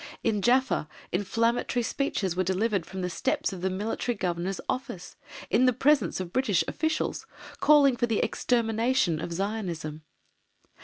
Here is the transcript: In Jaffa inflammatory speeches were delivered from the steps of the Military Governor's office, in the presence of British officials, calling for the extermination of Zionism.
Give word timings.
In 0.23 0.41
Jaffa 0.41 0.87
inflammatory 1.11 1.83
speeches 1.83 2.35
were 2.35 2.43
delivered 2.43 2.87
from 2.87 3.03
the 3.03 3.07
steps 3.11 3.53
of 3.53 3.61
the 3.61 3.69
Military 3.69 4.15
Governor's 4.17 4.59
office, 4.67 5.15
in 5.51 5.67
the 5.67 5.73
presence 5.73 6.19
of 6.19 6.33
British 6.33 6.63
officials, 6.67 7.27
calling 7.59 7.95
for 7.95 8.07
the 8.07 8.17
extermination 8.23 9.21
of 9.21 9.31
Zionism. 9.31 10.01